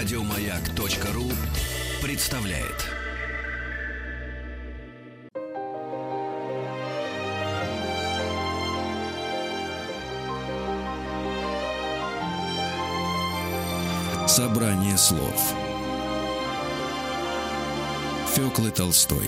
[0.00, 1.30] Радиомаяк.ру
[2.02, 2.86] представляет.
[14.26, 15.54] Собрание слов
[18.34, 19.18] Фёклы Толстой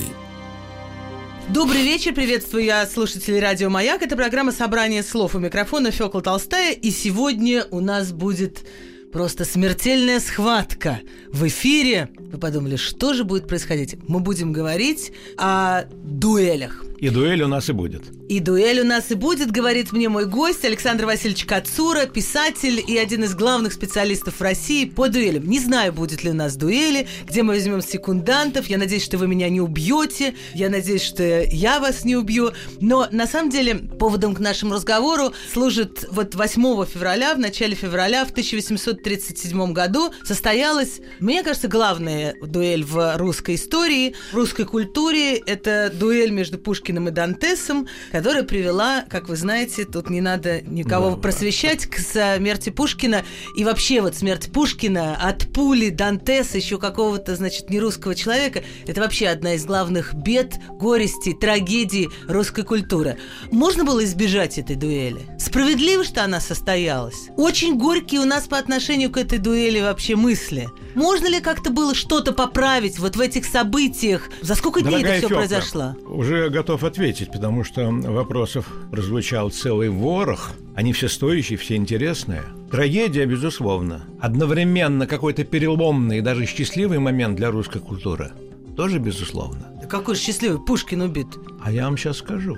[1.50, 4.00] Добрый вечер, приветствую я слушателей Радио Маяк.
[4.00, 6.72] Это программа «Собрание слов» у микрофона Фёкла Толстая.
[6.72, 8.64] И сегодня у нас будет
[9.12, 12.08] просто смертельная схватка в эфире.
[12.18, 13.96] Вы подумали, что же будет происходить?
[14.08, 16.84] Мы будем говорить о дуэлях.
[17.02, 18.04] И дуэль у нас и будет.
[18.28, 22.96] И дуэль у нас и будет, говорит мне мой гость Александр Васильевич Кацура, писатель и
[22.96, 25.44] один из главных специалистов России по дуэлям.
[25.48, 28.66] Не знаю, будет ли у нас дуэли, где мы возьмем секундантов.
[28.66, 30.36] Я надеюсь, что вы меня не убьете.
[30.54, 32.52] Я надеюсь, что я вас не убью.
[32.80, 38.24] Но на самом деле поводом к нашему разговору служит вот 8 февраля, в начале февраля
[38.24, 45.38] в 1837 году состоялась, мне кажется, главная дуэль в русской истории, в русской культуре.
[45.38, 50.60] Это дуэль между Пушкиным Пушкиным и Дантесом, которая привела, как вы знаете, тут не надо
[50.60, 53.22] никого да, просвещать, к смерти Пушкина.
[53.56, 59.28] И вообще вот смерть Пушкина от пули Дантеса, еще какого-то, значит, нерусского человека, это вообще
[59.28, 63.16] одна из главных бед, горестей, трагедий русской культуры.
[63.50, 65.22] Можно было избежать этой дуэли?
[65.38, 67.28] Справедливо, что она состоялась?
[67.38, 70.68] Очень горькие у нас по отношению к этой дуэли вообще мысли.
[70.94, 74.28] Можно ли как-то было что-то поправить вот в этих событиях?
[74.42, 75.96] За сколько дней Дорогая это все Фёкла, произошло?
[76.06, 80.52] Уже готов готов ответить, потому что вопросов прозвучал целый ворох.
[80.74, 82.42] Они все стоящие, все интересные.
[82.70, 84.02] Трагедия, безусловно.
[84.20, 88.32] Одновременно какой-то переломный и даже счастливый момент для русской культуры.
[88.76, 89.72] Тоже безусловно.
[89.80, 90.58] Да какой счастливый?
[90.64, 91.26] Пушкин убит.
[91.62, 92.56] А я вам сейчас скажу.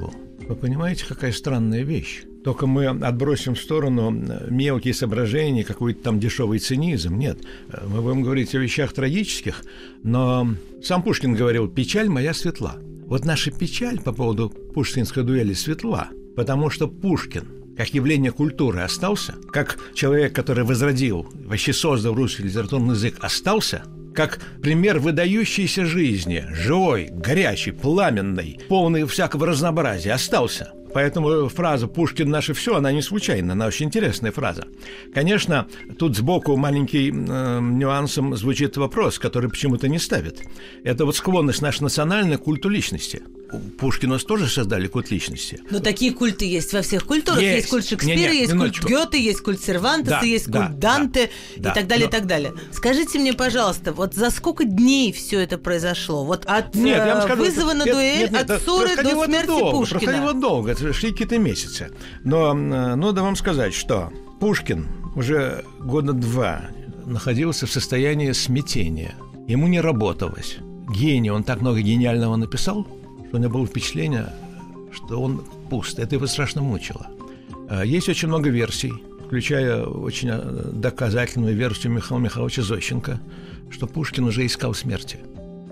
[0.49, 2.23] Вы понимаете, какая странная вещь?
[2.45, 4.11] Только мы отбросим в сторону
[4.51, 7.17] мелкие соображения, какой-то там дешевый цинизм.
[7.19, 7.39] Нет,
[7.87, 9.65] мы будем говорить о вещах трагических,
[10.03, 10.49] но
[10.83, 12.77] сам Пушкин говорил «печаль моя светла».
[13.07, 19.35] Вот наша печаль по поводу пушкинской дуэли светла, потому что Пушкин как явление культуры остался,
[19.51, 23.83] как человек, который возродил, вообще создал русский литературный язык, остался,
[24.15, 32.55] как пример выдающейся жизни, живой, горячий, пламенный, полный всякого разнообразия, остался– Поэтому фраза «Пушкин наше
[32.55, 34.69] все», она не случайна, она очень интересная фраза.
[35.13, 35.67] Конечно,
[35.99, 40.41] тут сбоку маленький э, нюансом звучит вопрос, который почему-то не ставит.
[40.85, 43.23] Это вот склонность нашей национальной к культу личности–
[43.79, 45.61] Пушкина тоже создали культ личности.
[45.71, 47.41] Но такие культы есть во всех культурах.
[47.41, 48.87] Есть, есть культ Шекспира, не, не, есть минуточку.
[48.87, 52.11] культ Гёте, есть культ Сервантеса, да, есть да, культ Данте да, и так далее, но...
[52.11, 52.55] и так далее.
[52.73, 56.25] Скажите мне, пожалуйста, вот за сколько дней все это произошло?
[56.25, 59.79] Вот от нет, э, скажу, вызова на дуэль, нет, нет, от ссоры до смерти долго,
[59.79, 60.01] Пушкина.
[60.01, 61.91] Проходило долго, шли какие-то месяцы.
[62.25, 66.63] Но э, надо вам сказать, что Пушкин уже года два
[67.07, 69.15] находился в состоянии смятения.
[69.47, 70.57] Ему не работалось.
[70.89, 72.87] Гений, он так много гениального написал–
[73.35, 74.33] у меня было впечатление,
[74.93, 75.99] что он пуст.
[75.99, 77.07] Это его страшно мучило.
[77.69, 78.93] А, есть очень много версий,
[79.27, 83.21] включая очень а, доказательную версию Михаила Михайловича Зощенко,
[83.71, 85.19] что Пушкин уже искал смерти.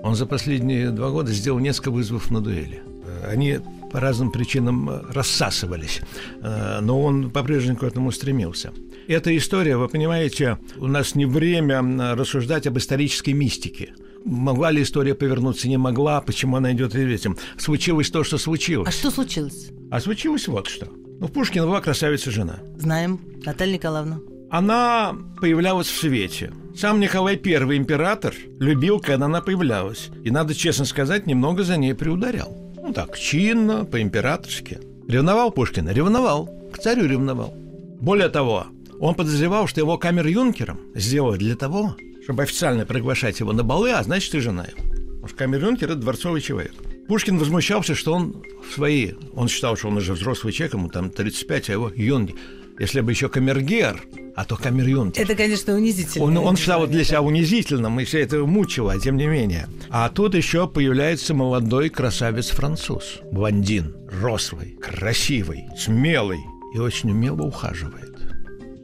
[0.02, 2.82] Он за последние два года сделал несколько вызовов на дуэли.
[3.24, 3.60] Они
[3.92, 6.00] по разным причинам рассасывались,
[6.40, 8.72] а, но он по-прежнему к этому стремился.
[9.06, 11.80] Эта история, вы понимаете, у нас не время
[12.14, 17.36] рассуждать об исторической мистике– Могла ли история повернуться, не могла, почему она идет этим.
[17.58, 18.88] Случилось то, что случилось.
[18.88, 19.70] А что случилось?
[19.90, 20.86] А случилось вот что.
[21.20, 22.60] Ну, в Пушкина была красавица жена.
[22.78, 23.20] Знаем.
[23.44, 24.20] Наталья Николаевна.
[24.50, 26.52] Она появлялась в свете.
[26.76, 30.10] Сам Николай I, император, любил, когда она появлялась.
[30.24, 32.56] И, надо честно сказать, немного за ней приударял.
[32.76, 34.80] Ну так, чинно, по-императорски.
[35.08, 35.90] Ревновал Пушкина?
[35.90, 36.48] Ревновал.
[36.72, 37.54] К царю ревновал.
[38.00, 38.66] Более того,
[38.98, 44.02] он подозревал, что его камер-юнкером сделали для того, чтобы официально приглашать его на балы, а
[44.02, 44.82] значит и жена его.
[45.22, 46.74] Потому что камер-юнкер– это дворцовый человек.
[47.08, 48.42] Пушкин возмущался, что он
[48.74, 49.12] свои...
[49.34, 52.34] Он считал, что он уже взрослый человек, ему там 35, а его юнги.
[52.78, 54.02] Если бы еще камергер,
[54.34, 55.22] а то камер-юнкер.
[55.22, 56.24] Это, конечно, унизительно.
[56.24, 59.68] Он, он считал для себя унизительным, и все это мучило, а тем не менее.
[59.90, 63.20] А тут еще появляется молодой красавец-француз.
[63.30, 66.40] Блондин, рослый, красивый, смелый
[66.74, 68.16] и очень умело ухаживает.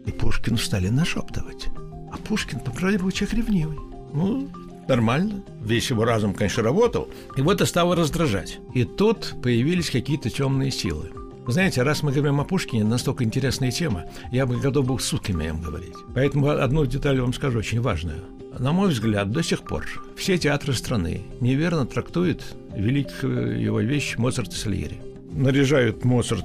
[0.06, 1.68] И Пушкин стали нашептывать.
[2.12, 3.78] А Пушкин, по правде, был человек ревнивый.
[4.12, 4.48] Ну,
[4.88, 5.42] нормально.
[5.62, 7.08] Весь его разум, конечно, работал.
[7.36, 8.58] И вот это стало раздражать.
[8.74, 11.10] И тут появились какие-то темные силы.
[11.46, 15.62] Знаете, раз мы говорим о Пушкине, настолько интересная тема, я бы готов был сутками им
[15.62, 15.94] говорить.
[16.14, 18.22] Поэтому одну деталь вам скажу, очень важную.
[18.58, 22.42] На мой взгляд, до сих пор все театры страны неверно трактуют
[22.74, 25.00] великую его вещь Моцарт и Сальери.
[25.32, 26.44] Наряжают Моцарт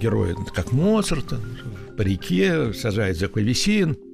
[0.00, 1.38] героя как Моцарта,
[1.96, 3.96] по реке, сажают за клавесин–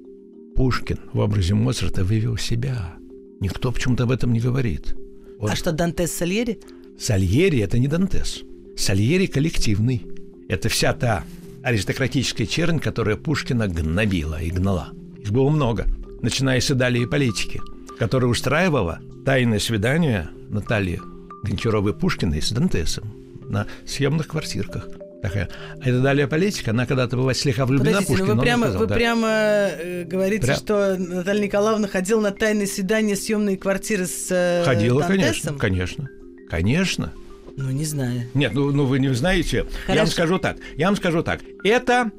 [0.57, 2.95] Пушкин в образе Моцарта вывел себя.
[3.41, 4.97] Никто почему-то об этом не говорит.
[5.39, 5.51] Он...
[5.51, 6.59] А что, Дантес Сальери?
[6.99, 8.43] Сальери– это не Дантес.
[8.77, 10.07] Сальери коллективный.
[10.49, 11.25] Это вся та
[11.63, 14.93] аристократическая чернь, которая Пушкина гнобила и гнала.
[15.19, 15.87] Их было много,
[16.23, 17.61] начиная с Идалии политики,
[17.99, 21.01] которая устраивала тайное свидание Натальи
[21.43, 23.13] Гончаровой Пушкиной с Дантесом
[23.49, 24.89] на съемных квартирках
[25.29, 25.49] такая.
[25.81, 28.87] А это далее политика, она когда-то была слегка влюблена Подождите, ну вы прямо, сказал, вы
[28.87, 28.95] да.
[28.95, 30.57] прямо э, говорите, Пря...
[30.57, 35.59] что Наталья Николаевна ходила на тайные свидания, съемные квартиры с э, Ходила, Дантесом?
[35.59, 36.09] конечно,
[36.49, 37.13] конечно, конечно.
[37.57, 38.23] Ну, не знаю.
[38.35, 39.65] Нет, ну, ну вы не знаете.
[39.87, 39.93] Хорошо.
[39.95, 40.57] Я вам скажу так.
[40.77, 41.41] Я вам скажу так.
[41.65, 42.11] Это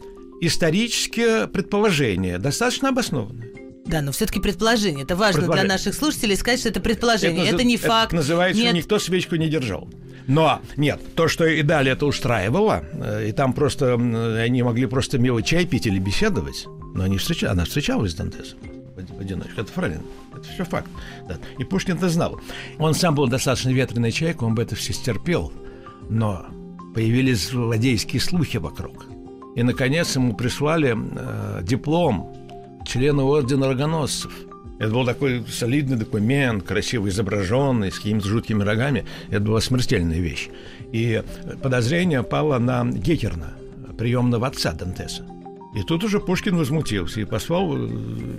[0.42, 3.47] историческое предположение, достаточно обоснованное.
[3.88, 5.04] Да, но все-таки предположение.
[5.04, 5.68] Это важно Предположение.
[5.68, 7.46] для наших слушателей сказать, что это предположение.
[7.48, 8.14] Это, назы- не факт.
[8.14, 8.74] называется, Нет.
[8.74, 9.88] никто свечку не держал.
[10.28, 15.18] Но нет, то, что и далее это устраивало, э, и там просто они могли просто
[15.18, 17.50] мило чай пить или беседовать, но они встреча...
[17.50, 18.60] она встречалась с Дантесом
[18.98, 19.62] в одиночку.
[19.62, 20.04] Это правильно.
[20.36, 20.90] Это все факт.
[21.30, 21.38] Да.
[21.58, 22.42] И Пушкин это знал.
[22.78, 25.54] Он сам был достаточно ветреный человек, он бы это все стерпел.
[26.10, 26.46] Но
[26.94, 29.06] появились злодейские слухи вокруг.
[29.56, 32.36] И, наконец, ему прислали э, диплом
[32.88, 34.32] члена ордена рогоносцев.
[34.80, 39.06] Это был такой солидный документ, красиво изображенный, с какими-то жуткими рогами.
[39.30, 40.50] Это была смертельная вещь.
[40.92, 41.22] И
[41.62, 43.54] подозрение пало на Гекерна,
[43.98, 45.26] приемного отца Дантеса.
[45.76, 47.90] И тут уже Пушкин возмутился и послал э,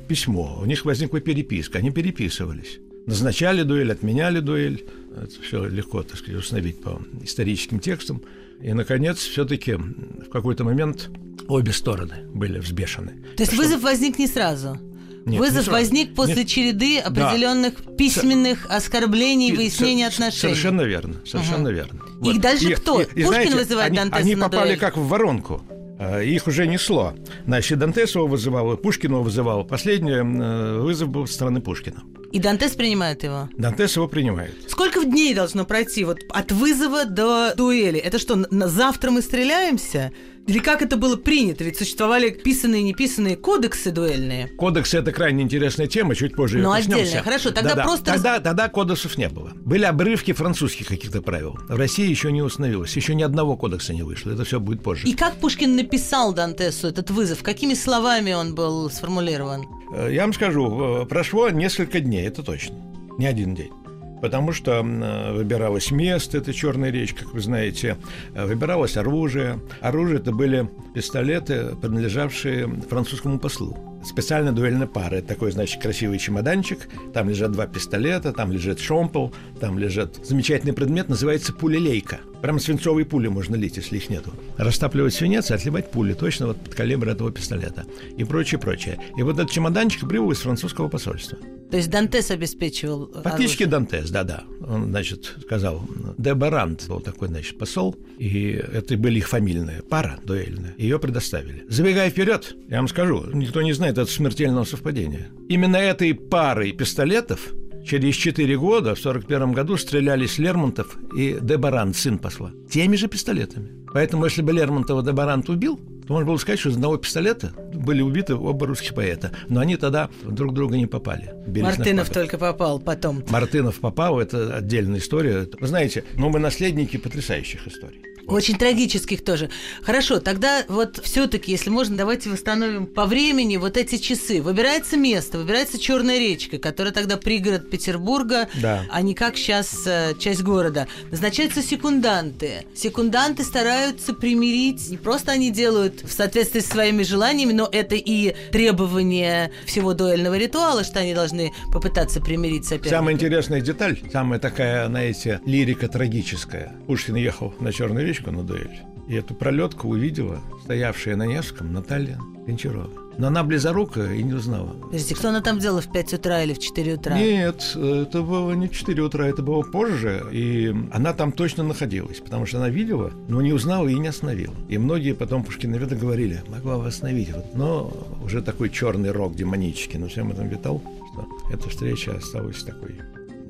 [0.08, 0.58] письмо.
[0.60, 2.78] У них возникла переписка, они переписывались.
[3.06, 4.84] Назначали дуэль, отменяли дуэль.
[5.16, 8.22] Это все легко, так сказать, установить по историческим текстам.
[8.60, 11.10] И, наконец, все-таки в какой-то момент
[11.48, 13.24] обе стороны были взбешены.
[13.36, 14.78] То есть что- вызов возник не сразу.
[15.24, 15.70] Нет, не вызов сразу.
[15.72, 16.48] возник после Нет.
[16.48, 20.54] череды определенных письменных оскорблений, И выяснения со- отношений.
[20.54, 22.00] Совершенно верно, совершенно верно.
[22.24, 22.98] И дальше кто?
[23.04, 24.78] Пушкин вызывает они, Дантеса Они попали дуэль?
[24.78, 25.62] как в воронку.
[26.00, 27.14] Э, Их уже несло.
[27.44, 29.64] Значит, Дантесова вызывало, Пушкина вызывало.
[29.64, 32.02] Последний э, вызов был со стороны Пушкина.
[32.30, 33.48] И Дантес принимает его.
[33.56, 34.54] Дантес его принимает.
[34.70, 37.98] Сколько дней должно пройти вот от вызова до дуэли?
[37.98, 40.12] Это что, на- завтра мы стреляемся?
[40.48, 41.62] Или как это было принято?
[41.62, 44.48] Ведь существовали писанные и неписанные кодексы дуэльные.
[44.56, 47.22] Кодекс– это крайне интересная тема, чуть позже Ну, отдельно.
[47.22, 47.82] Хорошо, тогда Да-да.
[47.84, 49.52] просто- Тогда, тогда кодексов не было.
[49.56, 51.58] Были обрывки французских каких-то правил.
[51.68, 52.96] В России еще не установилось.
[52.96, 54.30] Еще ни одного кодекса не вышло.
[54.30, 55.06] Это все будет позже.
[55.06, 57.42] И как Пушкин написал Дантесу этот вызов?
[57.42, 59.66] Какими словами он был сформулирован?
[59.94, 62.74] Э, Я вам скажу, э, прошло несколько дней, это точно.
[63.18, 63.70] Не один день.
[64.20, 67.96] Потому что выбиралось место, это Черная речь, как вы знаете,
[68.34, 69.60] э, выбиралось оружие.
[69.80, 73.97] Оружие это были пистолеты, принадлежавшие французскому послу.
[74.08, 75.16] Специальная дуэльная пара.
[75.16, 76.88] Это такой, значит, красивый чемоданчик.
[77.12, 82.20] Там лежат два пистолета, там лежит шомпол, там лежит замечательный предмет, называется пулелейка.
[82.40, 84.32] Прямо свинцовые пули можно лить, если их нету.
[84.56, 87.84] Растапливать свинец и отливать пули, точно вот под калибр этого пистолета.
[88.16, 88.98] И прочее, прочее.
[89.18, 91.36] И вот этот чемоданчик прибыл из французского посольства.
[91.70, 93.80] То есть Дантес обеспечивал Фактически оружие.
[93.80, 94.44] Дантес, да-да.
[94.68, 95.82] Он, значит, сказал,
[96.18, 100.74] де Барант был такой, значит, посол, и это были их фамильная пара дуэльная.
[100.76, 101.64] Ее предоставили.
[101.68, 105.28] Забегая вперед, я вам скажу, никто не знает это смертельного совпадения.
[105.48, 107.54] Именно этой парой пистолетов
[107.86, 112.52] через 4 года, в 41 году, стрелялись Лермонтов и де Барант, сын посла.
[112.70, 113.70] Теми же пистолетами.
[113.92, 117.52] Поэтому, если бы Лермонтова де Барант убил, то можно было сказать, что из одного пистолета
[117.74, 119.30] были убиты оба русских поэта.
[119.48, 121.34] Но они тогда друг друга не попали.
[121.46, 122.08] Мартынов шпагах.
[122.08, 123.22] только попал потом.
[123.28, 125.46] Мартынов попал, это отдельная история.
[125.60, 128.02] Вы знаете, но мы наследники потрясающих историй.
[128.28, 129.48] Очень трагических тоже.
[129.82, 134.42] Хорошо, тогда вот все-таки, если можно, давайте восстановим по времени вот эти часы.
[134.42, 138.84] Выбирается место, выбирается Черная речка, которая тогда пригород Петербурга, Да.
[138.90, 140.86] а не как сейчас часть города.
[141.10, 142.66] Назначаются секунданты.
[142.74, 144.90] Секунданты стараются примирить.
[144.90, 150.36] Не просто они делают в соответствии с своими желаниями, но это и требование всего дуэльного
[150.36, 152.90] ритуала, что они должны попытаться примирить соперника.
[152.90, 156.74] Самая интересная деталь, самая такая, знаете, лирика трагическая.
[156.86, 158.82] Пушкин ехал на Черную речку на дуэль.
[159.08, 162.90] И эту пролетку увидела стоявшая на Невском Наталья Гончарова.
[163.16, 164.68] Но она близорукая и не узнала.
[164.68, 167.18] Подождите, что она там делала в 5 утра или в 4 утра?
[167.18, 172.20] Нет, это было не в 4 утра, это было позже, и она там точно находилась,
[172.20, 174.54] потому что она видела, но не узнала и не остановила.
[174.68, 179.98] И многие потом Пушкиноведы говорили, могла бы остановить, вот, но уже такой черный рок демонический
[179.98, 180.80] на всем этом витал,
[181.12, 182.94] что эта встреча осталась такой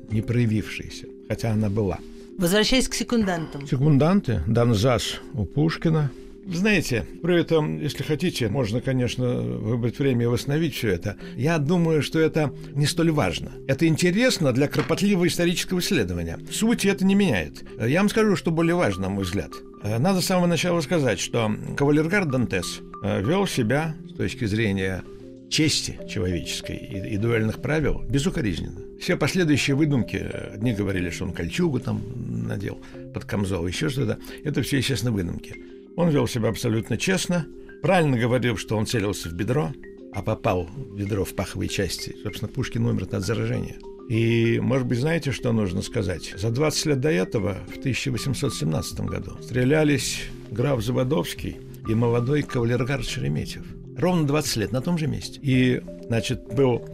[0.09, 1.99] не проявившейся, хотя она была.
[2.39, 3.67] Возвращаясь к секундантам.
[3.67, 6.09] Секунданты, Донзас у Пушкина.
[6.47, 11.17] Знаете, про это, если хотите, можно, конечно, выбрать время и восстановить все это.
[11.35, 13.51] Я думаю, что это не столь важно.
[13.67, 16.39] Это интересно для кропотливого исторического исследования.
[16.49, 17.65] Суть это не меняет.
[17.77, 19.51] Я вам скажу, что более важно, на мой взгляд.
[19.83, 25.03] Надо с самого начала сказать, что кавалергард Дантес э, вел себя с точки зрения
[25.49, 28.81] чести человеческой и, и дуэльных правил безукоризненно.
[28.99, 30.17] Все последующие выдумки,
[30.53, 32.01] одни говорили, что он кольчугу там
[32.47, 32.81] надел
[33.13, 35.55] под камзол, еще что-то, это все, естественно, выдумки.
[35.95, 37.45] Он вел себя абсолютно честно,
[37.81, 39.73] правильно говорил, что он целился в бедро,
[40.13, 42.15] а попал в бедро в паховой части.
[42.23, 43.77] Собственно, Пушкин умер от заражения.
[44.09, 46.33] И, может быть, знаете, что нужно сказать?
[46.35, 53.78] За 20 лет до этого, в 1817 году, стрелялись граф Заводовский и молодой кавалергард Шереметьев.
[53.99, 55.39] Ровно 20 лет на том же месте.
[55.41, 56.87] И, значит, был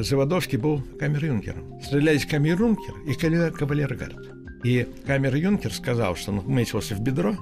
[0.00, 1.80] Заводовский был камер-юнкером.
[1.82, 4.16] Стрелялись камер-юнкер и кавалергард.
[4.62, 7.34] И камер-юнкер сказал, что он метился в бедро,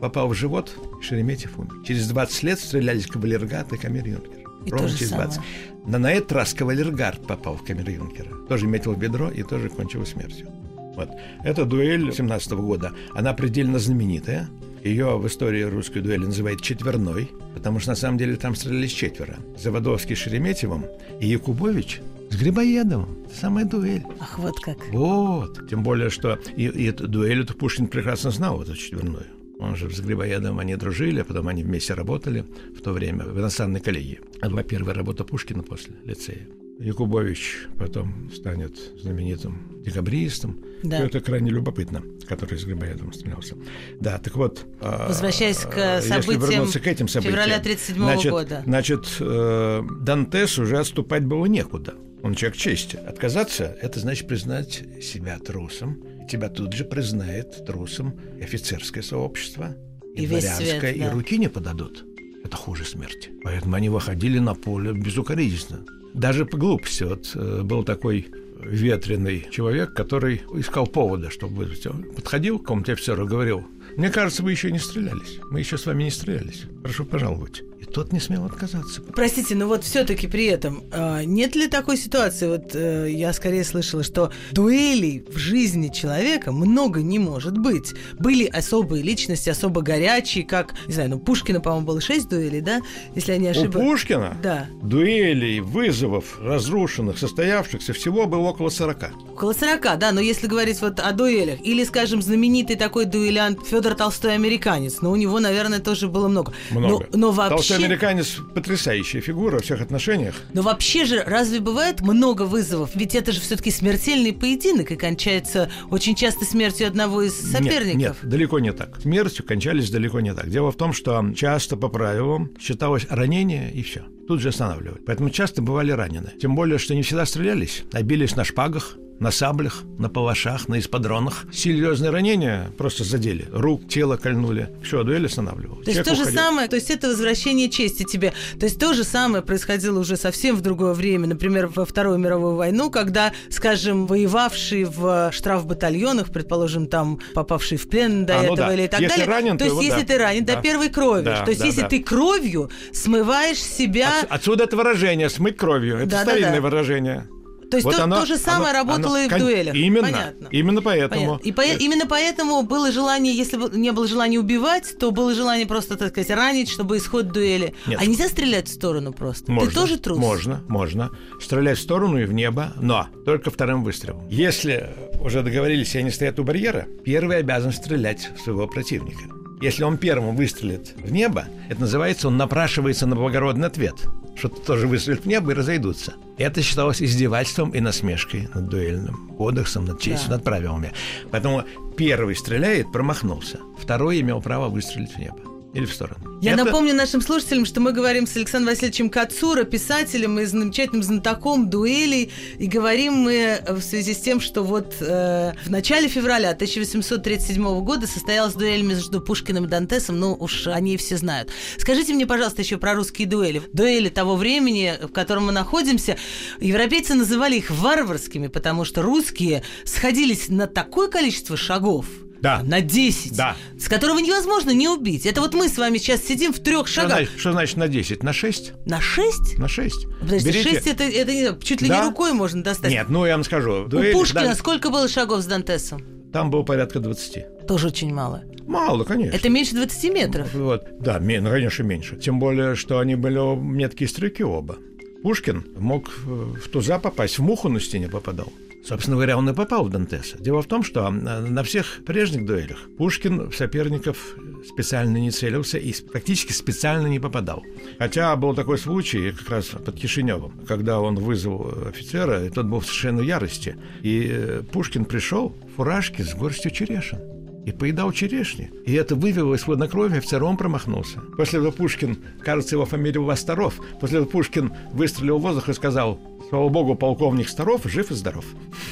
[0.00, 1.82] попал в живот, и Шереметьев умер.
[1.86, 4.46] Через 20 лет стрелялись кавалергард и камер-юнкер.
[4.66, 5.34] И Ровно через 20.
[5.34, 5.48] самое.
[5.86, 8.28] Но на этот раз кавалергард попал в камеру Юнкера.
[8.48, 10.48] Тоже метил в бедро и тоже кончил смертью.
[10.96, 11.08] Вот.
[11.44, 14.48] Эта дуэль 17 года, она предельно знаменитая.
[14.86, 19.38] Ее в истории русской дуэли называют четверной, потому что на самом деле там стрелялись четверо.
[19.58, 20.84] Заводовский с Шереметьевым
[21.20, 22.00] и Якубович
[22.30, 23.26] с Грибоедовым.
[23.34, 24.04] Самая дуэль.
[24.20, 24.78] Ах, вот как.
[24.92, 25.68] Вот.
[25.68, 29.26] Тем более, что и, и эту дуэль эту Пушкин прекрасно знал, эту четверную.
[29.58, 32.44] Он же с Грибоедовым они дружили, а потом они вместе работали
[32.78, 34.20] в то время в иностранной коллегии.
[34.38, 36.46] Это была первая работа Пушкина после лицея.
[36.78, 40.62] Якубович потом станет знаменитым декабристом.
[40.82, 40.98] Да.
[40.98, 43.56] Это крайне любопытно, который с Грибоедовым стрелялся.
[44.00, 44.66] Да, так вот...
[44.80, 48.62] а, Возвращаясь к если событиям вернуться к этим событиям, февраля 37 значит, года.
[48.66, 51.94] Значит, э, Дантес уже отступать было некуда.
[52.22, 52.96] Он человек чести.
[52.96, 56.02] Отказаться– это значит признать себя трусом.
[56.24, 59.76] И тебя тут же признает трусом и офицерское сообщество,
[60.14, 61.10] и, И дворянское, свет, и да.
[61.10, 62.04] руки не подадут.
[62.44, 63.30] Это хуже смерти.
[63.42, 65.84] Поэтому они выходили на поле безукоризненно.
[66.16, 67.04] Даже по глупости.
[67.04, 68.26] Вот э, был такой
[68.58, 71.68] ветреный человек, который искал повода, чтобы
[72.14, 75.38] подходил к какому-то офицеру и говорил, мне кажется, вы еще не стрелялись.
[75.50, 76.64] Мы еще с вами не стрелялись.
[76.82, 77.62] Прошу пожаловать.
[77.80, 79.02] И тот не смел отказаться.
[79.14, 82.46] Простите, но вот все-таки при этом а, нет ли такой ситуации?
[82.48, 87.92] Вот э, я скорее слышала, что дуэлей в жизни человека много не может быть.
[88.18, 92.80] Были особые личности, особо горячие, как, не знаю, ну Пушкина, по-моему, было шесть дуэлей, да?
[93.14, 93.88] Если я не У ошибаюсь.
[93.90, 94.66] Пушкина Да.
[94.82, 98.96] дуэлей, вызовов, разрушенных, состоявшихся всего было около 40.
[99.32, 103.94] Около 40, да, но если говорить вот о дуэлях, или, скажем, знаменитый такой дуэлянт Федор
[103.94, 106.54] Толстой американец, но у него, наверное, тоже было много.
[106.70, 107.06] Много.
[107.12, 107.65] Но, но вообще...
[107.68, 110.34] Толстой американец потрясающая фигура во всех отношениях.
[110.52, 112.90] Но вообще же, разве бывает много вызовов?
[112.94, 117.96] Ведь это же все-таки смертельный поединок и кончается очень часто смертью одного из соперников.
[117.96, 119.00] Нет, нет, далеко не так.
[119.00, 120.48] Смертью кончались далеко не так.
[120.50, 124.04] Дело в том, что часто по правилам считалось ранение и все.
[124.28, 125.00] Тут же останавливали.
[125.06, 126.32] Поэтому часто бывали ранены.
[126.40, 130.78] Тем более, что не всегда стрелялись, а бились на шпагах, на саблях, на палашах, на
[130.78, 131.44] исподронах.
[131.52, 133.46] Серьезные ранения просто задели.
[133.52, 134.68] Рук, тело кольнули.
[134.84, 135.84] Все, дуэль останавливалась.
[135.84, 136.40] То есть Человек то же уходил.
[136.40, 138.32] самое, то есть это возвращение чести тебе.
[138.60, 142.56] То есть то же самое происходило уже совсем в другое время, например, во Вторую мировую
[142.56, 148.56] войну, когда, скажем, воевавшие в штрафбатальонах, предположим, там попавшие в плен до А, ну этого
[148.68, 148.74] да.
[148.74, 149.34] или так Если далее.
[149.34, 150.06] ранен, то то есть если да.
[150.06, 150.56] ты ранен Да.
[150.56, 151.88] до первой крови, Да, то есть да, если да.
[151.88, 155.96] ты кровью смываешь себя, Отс- Отсюда это выражение «смыть кровью».
[155.96, 156.30] Это Да-да-да.
[156.32, 157.28] старинное выражение.
[157.70, 159.74] То есть Вот то, оно- то же самое оно- работало оно- и в дуэлях.
[159.74, 160.02] Именно.
[160.02, 160.48] Понятно.
[160.50, 161.20] Именно поэтому.
[161.26, 161.48] Понятно.
[161.48, 165.66] И по- именно поэтому было желание, если бы не было желания убивать, то было желание
[165.66, 167.74] просто, так сказать, ранить, чтобы исход дуэли.
[167.86, 168.00] Нет.
[168.00, 169.50] А нельзя стрелять в сторону просто.
[169.50, 170.18] Можно, Ты тоже трус?
[170.18, 171.10] Можно, можно.
[171.40, 174.26] Стрелять в сторону и в небо, но только вторым выстрелом.
[174.28, 174.88] Если
[175.20, 179.20] уже договорились, и они стоят у барьера, первый обязан стрелять в своего противника.
[179.62, 183.94] Если он первым выстрелит в небо, это называется, он напрашивается на благородный ответ.
[184.36, 186.14] Что-то тоже выстрелит в небо и разойдутся.
[186.36, 190.34] Это считалось издевательством и насмешкой над дуэльным кодексом, над честью, Да.
[190.36, 190.92] над правилами.
[191.30, 191.64] Поэтому
[191.96, 193.58] первый стреляет, промахнулся.
[193.80, 196.38] Второй имел право выстрелить в небо или в сторону.
[196.40, 201.02] Я Это- напомню нашим слушателям, что мы говорим с Александром Васильевичем Кацура, писателем и замечательным
[201.02, 206.50] знатоком дуэлей, и говорим мы в связи с тем, что вот э, в начале февраля
[206.50, 211.50] 1837 года состоялась дуэль между Пушкиным и Дантесом, ну уж они все знают.
[211.78, 213.62] Скажите мне, пожалуйста, еще про русские дуэли.
[213.72, 216.16] Дуэли того времени, в котором мы находимся,
[216.60, 222.06] европейцы называли их варварскими, потому что русские сходились на такое количество шагов,
[222.40, 222.62] Да.
[222.62, 223.56] на 10, Да.
[223.78, 225.26] с которого невозможно не убить.
[225.26, 227.16] Это вот мы с вами сейчас сидим в трех Что шагах.
[227.18, 228.22] значит, что значит на 10?
[228.22, 228.72] На 6?
[228.86, 229.58] На 6?
[229.58, 230.06] На 6.
[230.20, 232.00] Подождите, 6 это, это не- чуть ли Да.
[232.02, 232.90] не рукой можно достать.
[232.90, 233.84] Нет, ну я вам скажу.
[233.84, 236.02] У дуэль, Пушкина да, сколько было шагов с Дантесом?
[236.32, 237.66] там было порядка 20.
[237.66, 238.42] Тоже очень мало.
[238.66, 239.34] Мало, конечно.
[239.34, 240.52] Это меньше 20 метров.
[240.54, 240.84] Вот.
[241.00, 242.16] Да, ну, конечно, меньше.
[242.16, 244.76] Тем более, что они были меткие стрелки оба.
[245.22, 248.52] Пушкин мог э, в туза попасть, в муху на стене попадал.
[248.86, 250.38] Собственно говоря, он и попал в Дантеса.
[250.38, 255.92] Дело в том, что на всех прежних дуэлях Пушкин в соперников специально не целился и
[255.92, 257.64] практически специально не попадал.
[257.98, 262.78] Хотя был такой случай как раз под Кишиневым, когда он вызвал офицера, и тот был
[262.78, 263.76] в совершенно ярости.
[264.02, 267.18] И э, Пушкин пришел в фуражке с горстью черешин
[267.66, 268.70] и поедал черешни.
[268.84, 271.20] И это вывело из хладнокровия, втором промахнулся.
[271.36, 276.20] После этого Пушкин, кажется, его фамилия Восторов, после этого Пушкин выстрелил в воздух и сказал,
[276.48, 278.44] слава богу, полковник Старов жив и здоров.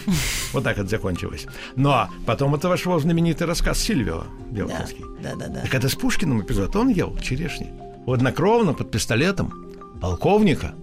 [0.53, 1.47] Вот так это закончилось.
[1.75, 5.05] Но потом это вошло в знаменитый рассказ Сильвио Белкинский.
[5.21, 5.63] Да, да, да.
[5.63, 6.77] Так это с Пушкиным эпизод.
[6.77, 7.73] Он ел черешни.
[8.05, 9.53] Хладнокровно, под пистолетом
[10.01, 10.75] полковника,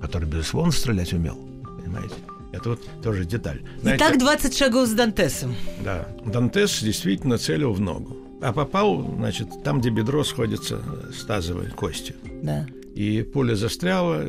[0.00, 1.38] который, безусловно, стрелять умел.
[1.80, 2.14] Понимаете?
[2.52, 3.62] Это вот тоже деталь.
[3.82, 5.54] Знаете, Итак, 20 шагов с Дантесом.
[5.84, 6.08] Да.
[6.24, 8.16] Дантес действительно целил в ногу.
[8.42, 10.80] А попал, значит, там, где бедро сходится
[11.16, 12.16] с тазовой костью.
[12.42, 12.66] Да.
[12.94, 14.24] И пуля застряла.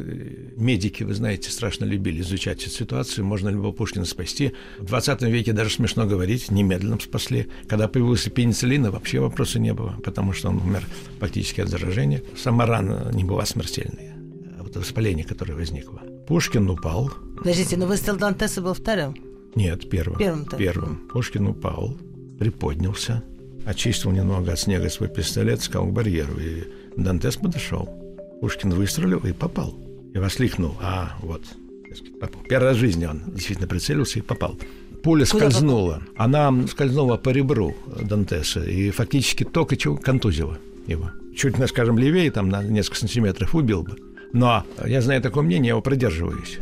[0.55, 3.25] Медики, вы знаете, страшно любили изучать эту ситуацию.
[3.25, 4.53] Можно любого Пушкина спасти.
[4.79, 7.47] В 20 веке даже смешно говорить, немедленно спасли.
[7.67, 10.85] Когда появился пенициллин, вообще вопроса не было, потому что он умер
[11.19, 12.21] практически от заражения.
[12.37, 14.11] Сама рана не была смертельной,
[14.59, 16.01] а вот воспаление, которое возникло.
[16.27, 17.11] Пушкин упал.
[17.37, 19.15] Подождите, но выстрел Дантеса был вторым?
[19.55, 20.17] Нет, первым.
[20.17, 20.45] Первым.
[20.57, 21.07] Первым.
[21.11, 21.97] Пушкин упал,
[22.39, 23.23] приподнялся,
[23.65, 26.63] очистил немного от снега свой пистолет, сказал к барьеру, и
[26.95, 28.00] Дантес подошел.
[28.41, 29.75] Пушкин выстрелил и попал.
[30.13, 31.43] И воскликнул, а, вот,
[32.19, 32.41] попал.
[32.49, 34.57] Первый раз в жизни он действительно прицелился и попал.
[35.03, 35.93] Пуля Куда скользнула.
[35.93, 36.13] Попал?
[36.17, 40.57] Она скользнула по ребру Дантеса и фактически только контузила
[40.87, 41.11] его.
[41.35, 43.95] Чуть, скажем, левее, там на несколько сантиметров убил бы.
[44.33, 46.59] Но я знаю такое мнение, я его продерживаюсь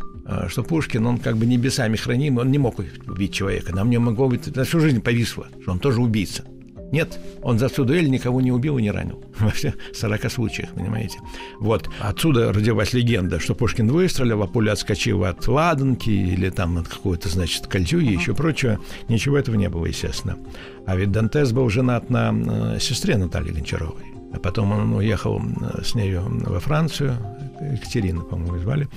[0.47, 3.73] что Пушкин, он как бы небесами храним, он не мог убить человека.
[3.73, 6.43] На мне могло быть, на всю жизнь повисло, что он тоже убийца.
[6.91, 9.23] Нет, он за всю дуэль никого не убил и не ранил.
[9.39, 11.19] Во всех 40 случаях, понимаете.
[11.59, 11.89] Вот.
[11.99, 17.29] Отсюда родилась легенда, что Пушкин выстрелил, а пуля отскочила от ладанки или там от какой-то,
[17.29, 18.79] значит, кольчуги и еще прочего.
[19.07, 20.37] Ничего этого не было, естественно.
[20.85, 24.03] А ведь Дантес был женат на э, сестре Натальи Гончаровой.
[24.33, 27.15] А потом он уехал э, с нею во Францию,
[27.59, 28.87] Екатерина, по-моему, звали,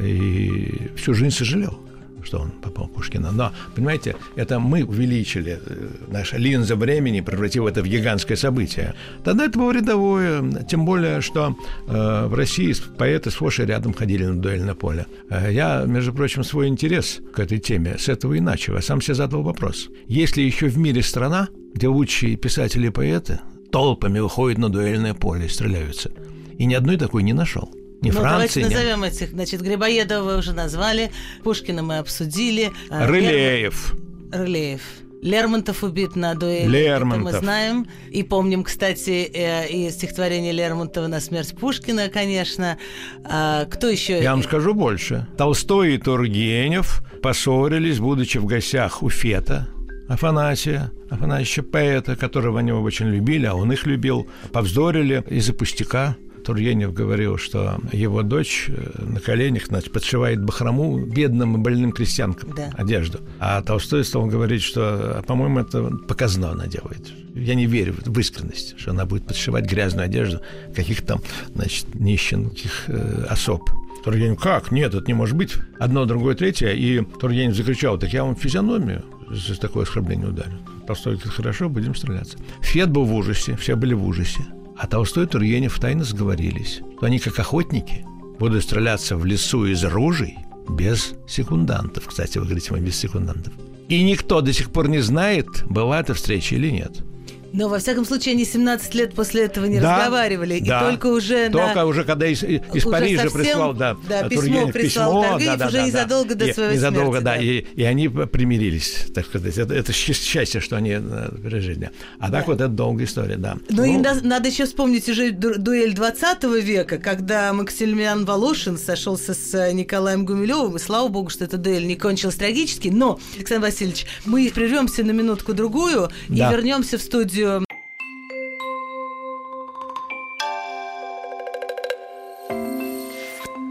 [0.00, 1.78] и всю жизнь сожалел
[2.24, 3.30] что он попал Пушкина.
[3.32, 8.94] Но, понимаете, это мы увеличили, э, наша линза времени превратила это в гигантское событие.
[9.24, 11.56] Тогда это было рядовое, тем более, что
[11.86, 15.06] э, в России поэты сплошь и рядом ходили на дуэльное поле.
[15.30, 18.74] Э, я, между прочим, свой интерес к этой теме с этого и начал.
[18.74, 19.88] Я сам себе задал вопрос.
[20.06, 25.14] Есть ли еще в мире страна, где лучшие писатели и поэты толпами выходят на дуэльное
[25.14, 26.10] поле и стреляются?
[26.58, 27.70] И ни одной такой не нашел.
[28.02, 29.30] Не ну, Франции, давайте назовем этих.
[29.30, 31.12] Значит, Грибоедова вы уже назвали,
[31.44, 32.72] Пушкина мы обсудили.
[32.90, 33.94] А, Рылеев.
[34.32, 34.80] Рылеев.
[35.22, 36.68] Лермонтов убит на дуэли.
[36.68, 37.28] Лермонтов.
[37.28, 37.86] Это мы знаем.
[38.10, 42.76] И помним, кстати, э, и стихотворение Лермонтова на смерть Пушкина, конечно.
[43.24, 44.20] А, кто еще?
[44.20, 45.28] Я вам скажу больше.
[45.38, 49.68] Толстой и Тургенев поссорились, будучи в гостях у Фета,
[50.08, 56.16] Афанасия, Афанасия поэта, которого они очень любили, а он их любил, повздорили из-за пустяка.
[56.44, 62.54] Тургенев говорил, что его дочь э, на коленях значит, подшивает бахрому бедным и больным крестьянкам
[62.54, 62.70] да.
[62.74, 63.20] одежду.
[63.38, 67.12] А Толстой стал говорить, что, «А, по-моему, это показно она делает.
[67.34, 70.40] Я не верю в искренность, что она будет подшивать грязную одежду
[70.74, 71.20] каких-то там,
[71.54, 73.68] значит, нищенских э, особ.
[74.04, 74.72] Тургенев, как?
[74.72, 75.54] Нет, это не может быть.
[75.78, 76.72] Одно, другое, третье.
[76.72, 80.58] И Тургенев закричал, так я вам физиономию за такое оскорбление ударю.
[80.86, 82.36] Толстой говорит, хорошо, будем стреляться.
[82.60, 84.44] Фет был в ужасе, все были в ужасе.
[84.82, 88.04] А Толстой и Тургенев тайно сговорились, что они, как охотники,
[88.40, 90.36] будут стреляться в лесу из ружей
[90.68, 92.08] без секундантов.
[92.08, 93.54] Кстати, вы говорите, мы без секундантов.
[93.88, 97.04] И никто до сих пор не знает, была эта встреча или нет.
[97.52, 100.60] Но, во всяком случае, они 17 лет после этого не да, разговаривали.
[100.60, 100.80] Да.
[100.80, 101.50] И только уже...
[101.50, 101.86] Только на...
[101.86, 105.50] уже, когда из, из уже Парижа совсем, прислал, да, да письмо Тургенев, прислал письмо, Таргиев,
[105.50, 106.46] да, да, уже да, незадолго да.
[106.46, 107.24] до своей незадолго, смерти.
[107.24, 107.34] да.
[107.34, 107.42] да.
[107.42, 109.58] И, и они примирились, так сказать.
[109.58, 111.90] Это, это счастье, что они э, пережили.
[112.18, 112.44] А так да.
[112.46, 113.58] вот это долгая история, да.
[113.68, 119.34] Ну, ну и надо, надо еще вспомнить уже дуэль 20 века, когда Максимилиан Волошин сошелся
[119.34, 122.88] с э, Николаем Гумилевым, и слава богу, что эта дуэль не кончилась трагически.
[122.88, 126.48] Но, Александр Васильевич, мы прервемся на минутку-другую да.
[126.48, 127.41] и вернемся в студию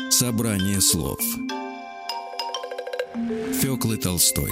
[0.10, 1.20] Собрание слов.
[3.62, 4.52] Фёклы Толстой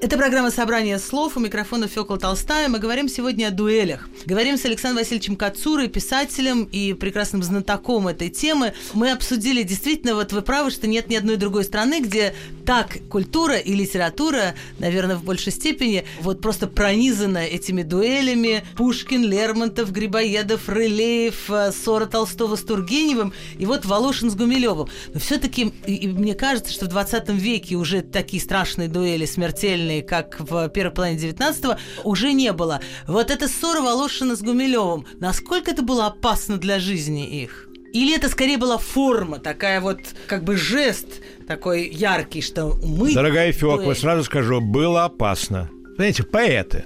[0.00, 1.36] Это программа «Собрание слов».
[1.36, 2.68] У микрофона Фёкла Толстая.
[2.68, 4.08] Мы говорим сегодня о дуэлях.
[4.26, 8.74] Говорим с Александром Васильевичем Кацурой, писателем и прекрасным знатоком этой темы.
[8.94, 12.32] Мы обсудили, действительно, вот вы правы, что нет ни одной другой страны, где
[12.64, 18.62] так культура и литература, наверное, в большей степени, вот просто пронизана этими дуэлями.
[18.76, 24.88] Пушкин, Лермонтов, Грибоедов, Рылеев, э, Сора Толстого с Тургеневым и вот Волошин с Гумилевым.
[25.12, 30.36] Но все-таки, мне кажется, что в 20 веке уже такие страшные дуэли, смертельные, сильные, как
[30.38, 32.80] в первой половине 19-го, уже не было.
[33.06, 37.68] Вот эта ссора Волошина с Гумилевым, насколько это было опасно для жизни их?
[37.94, 41.06] Или это скорее была форма, такая вот как бы жест
[41.46, 43.14] такой яркий, что мы...
[43.14, 45.68] Дорогая Фёкла, сразу скажу, было опасно.
[45.96, 46.84] Знаете, поэты,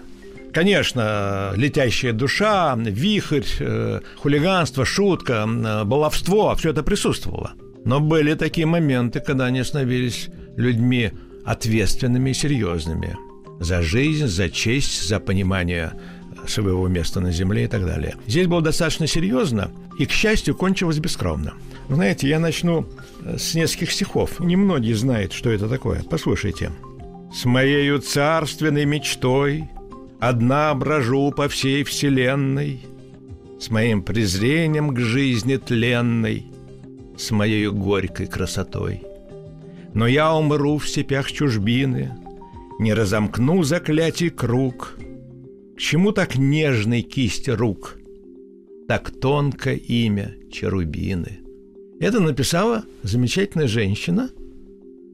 [0.55, 7.53] Конечно, летящая душа, вихрь, э, хулиганство, шутка, э, баловство, все это присутствовало.
[7.87, 11.11] Но были такие моменты, когда они становились людьми
[11.44, 13.16] ответственными и серьезными
[13.61, 15.92] за жизнь, за честь, за понимание
[16.46, 18.16] своего места на земле и так далее.
[18.26, 21.55] Здесь было достаточно серьезно, и, к счастью, кончилось бескровно.
[21.88, 22.87] Знаете, я начну
[23.24, 24.40] э, с нескольких стихов.
[24.40, 26.02] Немногие знают, что это такое.
[26.09, 26.72] Послушайте.
[27.35, 29.70] «С моею царственной мечтой
[30.20, 32.85] Одна брожу по всей вселенной,
[33.59, 36.46] С моим презрением к жизни тленной,
[37.16, 39.02] С моей горькой красотой.
[39.94, 42.14] Но я умру в степях чужбины,
[42.78, 44.96] Не разомкну заклятий круг.
[45.76, 47.98] К чему так нежной кисть рук?
[48.88, 51.40] Так тонко имя Черубины.
[52.00, 54.31] Это написала замечательная женщина,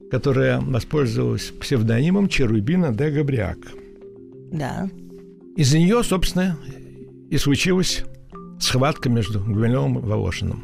[0.09, 3.59] которая воспользовалась псевдонимом Черубина де Габриак.
[4.51, 4.89] Да.
[5.55, 6.57] Из-за нее, собственно,
[7.29, 8.03] и случилась
[8.59, 10.63] схватка между Гумилевым и Волошиным.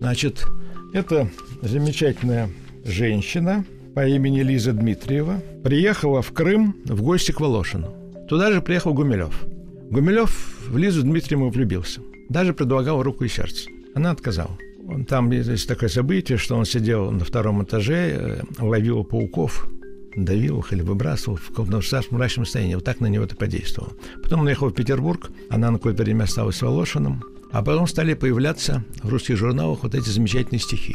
[0.00, 0.46] Значит,
[0.92, 1.28] это
[1.62, 2.50] замечательная
[2.90, 7.94] женщина по имени Лиза Дмитриева приехала в Крым в гости к Волошину.
[8.28, 9.44] Туда же приехал Гумилев.
[9.90, 12.00] Гумилев в Лизу Дмитриеву влюбился.
[12.28, 13.68] Даже предлагал руку и сердце.
[13.94, 14.56] Она отказала.
[14.86, 19.68] Он, там есть такое событие, что он сидел на втором этаже, э, ловил пауков,
[20.16, 22.74] давил их или выбрасывал в каком-то мрачном состоянии.
[22.74, 23.92] Вот так на него это подействовало.
[24.22, 27.22] Потом он уехал в Петербург, она на какое-то время осталась с Волошиным,
[27.52, 30.94] а потом стали появляться в русских журналах вот эти замечательные стихи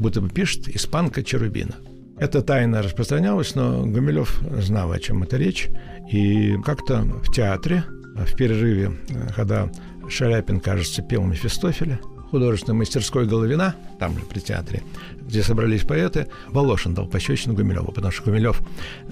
[0.00, 1.76] будто бы пишет испанка Черубина.
[2.18, 5.68] Это тайна распространялась, но Гумилев знал, о чем это речь.
[6.10, 7.84] И как-то в театре,
[8.14, 8.92] в перерыве,
[9.34, 9.70] когда
[10.08, 14.82] Шаляпин, кажется, пел Мефистофеля, художественной мастерской Головина, там же при театре,
[15.20, 18.60] где собрались поэты, Волошин дал пощечину Гумилеву, потому что Гумилев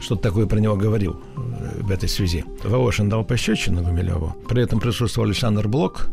[0.01, 2.45] что-то такое про него говорил э, в этой связи.
[2.63, 6.11] Волошин дал пощечину Гумилеву, при этом присутствовал Александр Блок,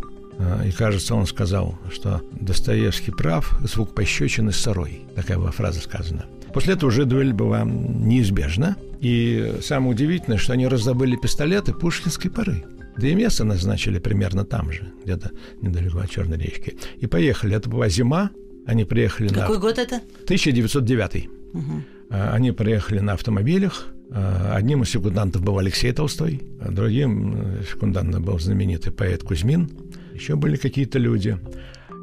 [0.65, 5.01] и, кажется, он сказал, что Достоевский прав, звук пощечины с сорой.
[5.15, 6.25] Такая была фраза сказана.
[6.53, 8.77] После этого уже дуэль была неизбежна.
[9.01, 12.63] И самое удивительное, что они раздобыли пистолеты пушкинской поры.
[12.97, 16.77] Да и место назначили примерно там же, где-то недалеко от Черной речки.
[16.97, 17.55] И поехали.
[17.55, 18.31] Это была зима.
[18.65, 19.47] Они приехали Какой на...
[19.47, 19.95] Какой год это?
[20.23, 21.29] 1909.
[21.53, 21.83] Угу.
[22.09, 23.87] Они приехали на автомобилях.
[24.11, 29.69] А, одним из секундантов был Алексей Толстой, а другим э, секундантом был знаменитый поэт Кузьмин
[30.15, 31.37] еще были какие-то люди.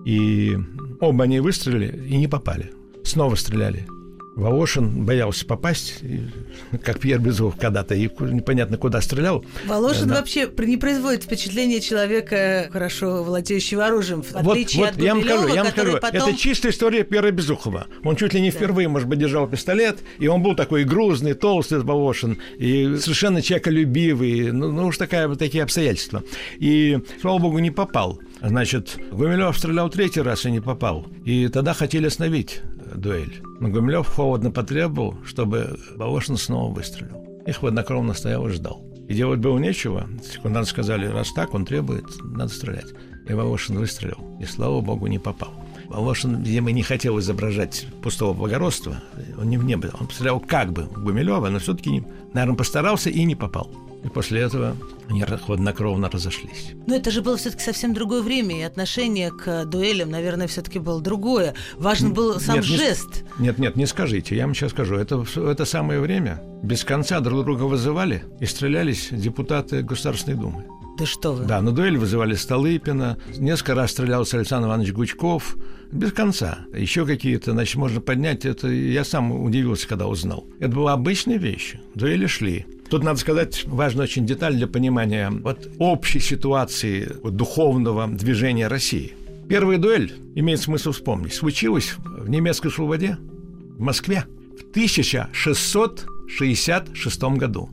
[0.04, 0.56] И
[1.00, 2.70] оба они выстрелили и не попали.
[3.04, 3.86] Снова стреляли.
[4.34, 6.00] Волошин боялся попасть,
[6.82, 9.44] как Пьер Безухов когда-то, и непонятно куда стрелял.
[9.66, 10.16] Волошин да.
[10.16, 15.24] вообще не производит впечатление человека, хорошо владеющего оружием, в отличие вот, вот, от я вам
[15.24, 16.28] скажу, я вам скажу, потом...
[16.28, 17.86] это чистая история Пьера Безухова.
[18.04, 18.92] Он чуть ли не впервые, да.
[18.92, 24.72] может быть, держал пистолет, и он был такой грузный, толстый Волошин, и совершенно человеколюбивый, ну,
[24.72, 26.22] ну уж такая, вот такие обстоятельства.
[26.58, 28.20] И, слава богу, не попал.
[28.40, 31.06] Значит, Гумилев стрелял третий раз и не попал.
[31.24, 32.62] И тогда хотели остановить
[32.94, 33.42] дуэль.
[33.60, 37.24] Но Гумилев холодно потребовал, чтобы Волошин снова выстрелил.
[37.46, 38.84] И хладнокровно стоял и ждал.
[39.08, 40.08] И делать было нечего.
[40.22, 42.92] Секунданты сказали, раз так, он требует, надо стрелять.
[43.28, 44.38] И Волошин выстрелил.
[44.40, 45.52] И, слава богу, не попал.
[45.88, 49.02] Волошин, видимо, не хотел изображать пустого благородства.
[49.38, 49.90] Он не, не был.
[50.00, 53.70] Он стрелял как бы Гумилева, но все-таки, наверное, постарался и не попал.
[54.04, 54.76] И после этого
[55.08, 56.72] они хладнокровно разошлись.
[56.86, 61.00] Но это же было все-таки совсем другое время, и отношение к дуэлям, наверное, все-таки было
[61.00, 61.54] другое.
[61.76, 63.24] Важен был сам нет, жест.
[63.38, 64.96] Не, нет, нет, не скажите, я вам сейчас скажу.
[64.96, 70.64] Это, это самое время без конца друг друга вызывали и стрелялись депутаты Государственной Думы.
[70.98, 71.44] Да что вы?
[71.44, 75.56] Да, на дуэль вызывали Столыпина, несколько раз стрелялся Александр Иванович Гучков,
[75.90, 76.60] без конца.
[76.74, 80.46] Еще какие-то, значит, можно поднять, это я сам удивился, когда узнал.
[80.58, 82.66] Это была обычная вещь, дуэли шли.
[82.92, 89.14] Тут надо сказать важную очень деталь для понимания вот общей ситуации духовного движения России.
[89.48, 94.26] Первая дуэль, имеет смысл вспомнить, случилась в немецкой слободе в Москве
[94.58, 97.70] в 1600 1966 году.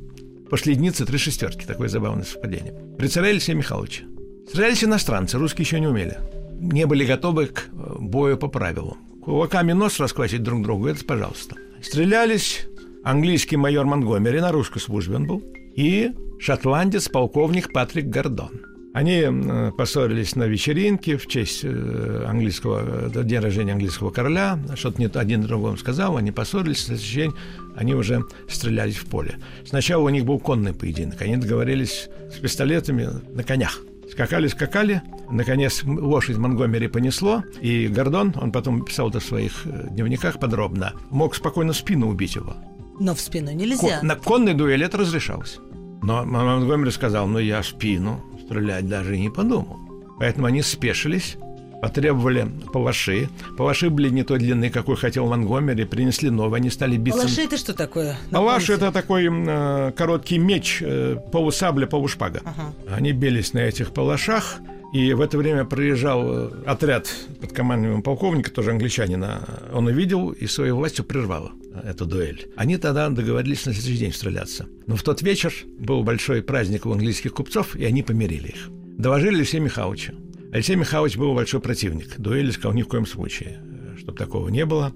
[0.50, 1.66] После единицы три шестерки.
[1.66, 2.74] Такое забавное совпадение.
[2.98, 4.06] При царе Алексея Михайловича.
[4.48, 6.18] Стрелялись иностранцы, русские еще не умели.
[6.62, 8.98] Не были готовы к бою по правилам.
[9.22, 11.58] Кулаками нос расквасить друг другу, это пожалуйста.
[11.82, 12.68] Стрелялись
[13.10, 15.44] английский майор Монгомери, на русской службе он был,
[15.76, 18.62] и шотландец полковник Патрик Гордон.
[18.94, 24.60] Они э, поссорились на вечеринке в честь э, английского, э, дня рождения английского короля.
[24.76, 27.34] Что-то не один другому сказал, они поссорились, на следующий день
[27.76, 29.38] они уже стрелялись в поле.
[29.66, 31.22] Сначала у них был конный поединок.
[31.22, 33.80] Они договорились с пистолетами на конях.
[34.12, 35.04] Скакали, скакали.
[35.30, 41.36] Наконец лошадь Монгомери понесло, и Гордон, он потом писал это в своих дневниках подробно, мог
[41.36, 42.56] спокойно спину убить его.
[43.00, 44.00] Но в спину нельзя.
[44.00, 45.60] Кон, на конной дуэли это разрешалось.
[46.02, 49.78] Но Монгомери сказал, ну я спину стрелять даже и не подумал.
[50.18, 51.38] Поэтому они спешились,
[51.82, 53.30] потребовали палаши.
[53.58, 57.22] Палаши были не той длины, какой хотел Монгомери, принесли новые, они стали биться.
[57.22, 58.18] Палаши это что такое?
[58.32, 62.42] Палаш это такой э, короткий меч, э, полусабля, полушпага.
[62.44, 62.74] Ага.
[62.92, 64.58] Они бились на этих палашах,
[64.94, 69.70] и в это время проезжал э, отряд под командованием полковника, тоже англичанина.
[69.72, 71.52] Он увидел и своей властью прервал
[71.84, 72.48] эту дуэль.
[72.56, 74.68] Они тогда договорились на следующий день стреляться.
[74.88, 78.70] Но в тот вечер был большой праздник у английских купцов, и они помирили их.
[78.98, 80.14] Доложили Алексея Михайловича.
[80.52, 82.18] Алексей Михайлович был большой противник.
[82.18, 83.62] Дуэли сказал ни в коем случае,
[83.98, 84.94] чтобы такого не было.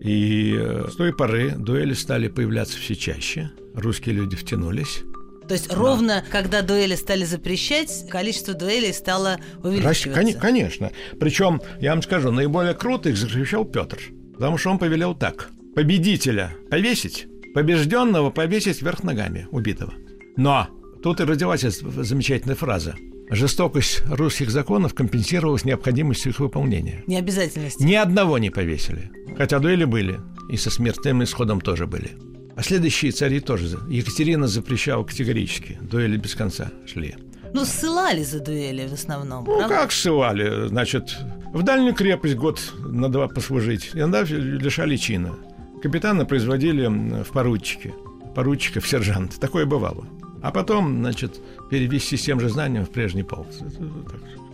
[0.00, 3.50] И э, с той поры дуэли стали появляться все чаще.
[3.74, 5.04] Русские люди втянулись.
[5.48, 5.76] То есть да.
[5.76, 10.40] ровно когда дуэли стали запрещать, количество дуэлей стало увеличиваться.
[10.40, 10.90] Конечно.
[11.18, 13.98] Причем, я вам скажу, наиболее круто их защищал Петр.
[14.34, 19.94] Потому что он повелел так победителя повесить, побежденного повесить вверх ногами убитого.
[20.36, 20.68] Но
[21.02, 22.94] тут и родилась замечательная фраза.
[23.28, 27.02] Жестокость русских законов компенсировалась необходимостью их выполнения.
[27.06, 27.80] Не обязательность.
[27.80, 29.10] Ни одного не повесили.
[29.36, 30.20] Хотя дуэли были.
[30.48, 32.12] И со смертным исходом тоже были.
[32.56, 33.78] А следующие цари тоже.
[33.88, 35.78] Екатерина запрещала категорически.
[35.82, 37.14] Дуэли без конца шли.
[37.52, 39.44] Ну, ссылали за дуэли в основном.
[39.44, 39.68] Ну, правда?
[39.68, 40.68] как ссылали?
[40.68, 41.16] Значит,
[41.52, 43.90] в дальнюю крепость год на два послужить.
[43.92, 45.34] Иногда лишали чина.
[45.82, 46.86] Капитана производили
[47.22, 47.94] в поручике,
[48.34, 49.38] поручика в сержант.
[49.38, 50.06] Такое бывало.
[50.42, 51.40] А потом, значит,
[51.70, 53.48] перевести с тем же знанием в прежний полк.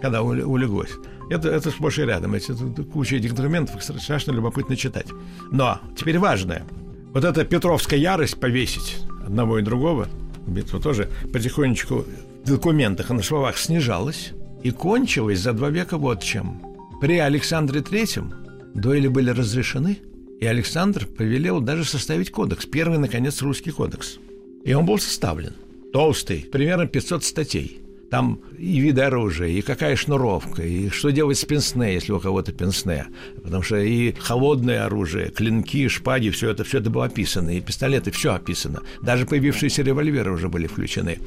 [0.01, 0.93] Когда улеглось.
[1.31, 2.35] Это, это сплошь и рядом.
[2.35, 5.07] Это, это куча этих документов, страшно любопытно читать.
[5.51, 6.65] Но теперь важное.
[7.13, 10.09] Вот эта Петровская ярость повесить одного и другого,
[10.47, 12.05] битва тоже потихонечку
[12.45, 16.63] в документах и на словах снижалась и кончилась за два века вот чем.
[17.01, 18.33] При Александре Третьем
[18.75, 19.99] дуэли были разрешены–
[20.43, 24.19] и Александр повелел даже составить кодекс, первый, наконец, русский кодекс.
[24.65, 25.53] И он был составлен.
[25.93, 27.81] Толстый, примерно 500 статей.
[28.13, 32.53] Там и виды оружия, и какая шнуровка, и что делать с пенсне, если у кого-то
[32.53, 33.07] пенсне.
[33.43, 38.11] Потому что и холодное оружие, клинки, шпаги, все это, все это было описано, и пистолеты,
[38.11, 38.83] все описано.
[39.01, 41.21] Даже появившиеся револьверы уже были включены.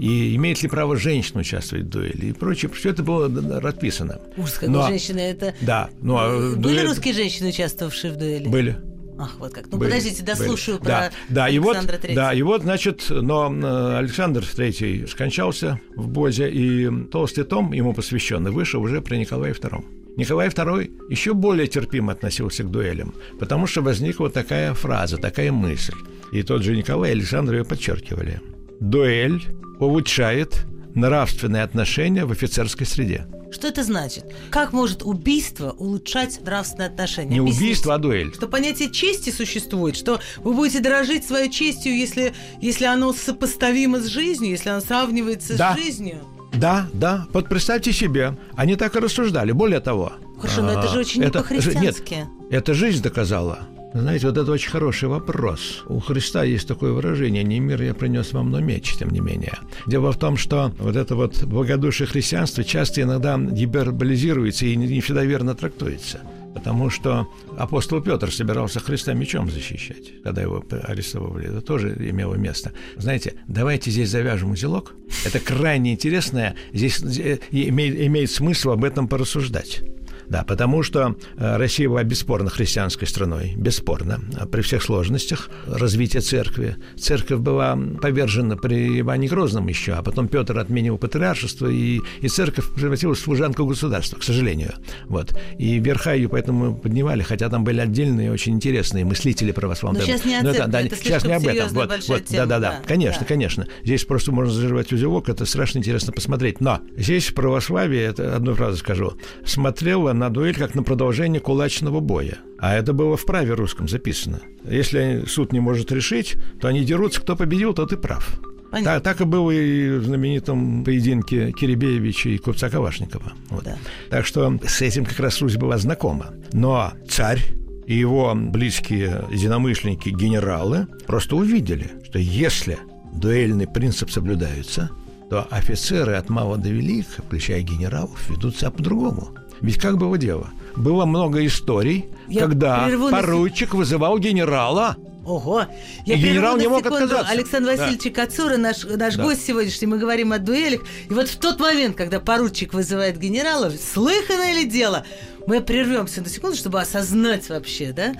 [0.00, 4.20] И имеет ли право женщина участвовать в дуэли и прочее, все это было расписано.
[4.36, 5.54] Ужас, как но, женщина это...
[5.60, 5.88] Да.
[6.02, 6.86] Ну, а Были дуэль...
[6.88, 8.48] русские женщины, участвовавшие в дуэли?
[8.48, 8.76] Были.
[9.18, 9.70] Ах, вот как.
[9.70, 10.86] Ну, были, подождите, дослушаю были.
[10.86, 12.14] про да, да, Александра вот, III.
[12.14, 17.94] Да, и вот, значит, но э, Александр III скончался в Бозе, и толстый том, ему
[17.94, 19.84] посвященный, вышел уже при Николае II.
[20.16, 25.94] Николай II еще более терпимо относился к дуэлям, потому что возникла такая фраза, такая мысль.
[26.32, 28.40] И тот же Николай и Александр ее подчеркивали.
[28.80, 29.42] Дуэль
[29.80, 33.26] улучшает нравственные отношения в офицерской среде.
[33.54, 34.24] Что это значит?
[34.50, 37.34] Как может убийство улучшать нравственные отношения?
[37.34, 37.64] Не Объясните.
[37.64, 38.34] убийство, а дуэль.
[38.34, 44.06] Что понятие чести существует, что вы будете дорожить своей честью, если, если оно сопоставимо с
[44.06, 45.72] жизнью, если оно сравнивается да.
[45.72, 46.18] с жизнью.
[46.52, 47.26] Да, да.
[47.32, 49.52] Вот представьте себе, они так и рассуждали.
[49.52, 50.14] Более того.
[50.40, 52.14] Хорошо, но это же очень это, не по-христиански.
[52.14, 53.60] Нет, это жизнь доказала.
[53.94, 55.84] Знаете, вот это очень хороший вопрос.
[55.86, 59.56] У Христа есть такое выражение «Не мир я принес вам, но меч», тем не менее.
[59.86, 65.24] Дело в том, что вот это вот благодушие христианства часто иногда гиперболизируется и не всегда
[65.24, 66.22] верно трактуется.
[66.54, 71.46] Потому что апостол Петр собирался Христа мечом защищать, когда его арестовали.
[71.46, 72.72] Это тоже имело место.
[72.96, 74.94] Знаете, давайте здесь завяжем узелок.
[75.24, 76.56] Это крайне интересное.
[76.72, 79.82] Здесь э, имеет, имеет смысл об этом порассуждать.
[80.28, 86.76] Да, потому что э, Россия была бесспорно христианской страной, бесспорно, при всех сложностях развития церкви.
[86.98, 92.72] Церковь была повержена при Иване Грозном еще, а потом Петр отменил патриаршество, и, и церковь
[92.74, 94.74] превратилась в служанку государства, к сожалению.
[95.06, 95.36] Вот.
[95.58, 100.02] И верха ее поэтому поднимали, хотя там были отдельные, очень интересные мыслители православные.
[100.02, 101.68] Но сейчас не о церкви, это, да, это сейчас не об этом.
[101.74, 103.26] Вот, вот, да, да, да, конечно, да.
[103.26, 103.66] конечно.
[103.84, 106.60] Здесь просто можно заживать узелок, это страшно интересно посмотреть.
[106.60, 112.38] Но здесь православие, это одну фразу скажу, смотрело на дуэль как на продолжение кулачного боя.
[112.58, 114.40] А это было в праве русском записано.
[114.64, 118.40] Если суд не может решить, то они дерутся, кто победил, тот и прав.
[118.82, 123.32] Так, так и было и в знаменитом поединке Киребеевича и Купца Кавашникова.
[123.50, 123.64] Вот.
[123.64, 123.76] Да.
[124.10, 126.34] Так что с этим как раз Русь была знакома.
[126.52, 127.40] Но царь
[127.86, 132.78] и его близкие единомышленники, генералы, просто увидели, что если
[133.12, 134.90] дуэльный принцип соблюдается,
[135.30, 139.30] то офицеры от мала до велика, включая генералов, ведут себя по-другому.
[139.60, 140.50] Ведь как было дело?
[140.76, 143.78] Было много историй, Я когда поручик на...
[143.78, 145.66] вызывал генерала Ого!
[146.04, 147.04] Я и генерал не мог секунду.
[147.04, 147.32] отказаться.
[147.32, 148.24] Александр Васильевич да.
[148.24, 149.22] Кацура, наш, наш да.
[149.22, 150.82] гость сегодняшний, мы говорим о дуэлях.
[151.08, 155.06] И вот в тот момент, когда поручик вызывает генерала, слыханное ли дело?
[155.46, 158.14] Мы прервемся на секунду, чтобы осознать вообще, да?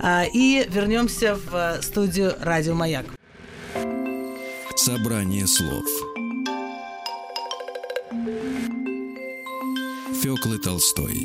[0.00, 3.06] А, и вернемся в э, студию Радио Маяк.
[4.76, 6.15] Собрание слов
[10.26, 11.24] Фёклы Толстой